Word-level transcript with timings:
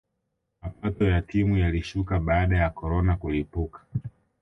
mapato 0.61 1.05
ya 1.05 1.21
timu 1.21 1.57
yalishuka 1.57 2.19
baada 2.19 2.57
ya 2.57 2.69
corona 2.69 3.15
kulipuka 3.15 3.85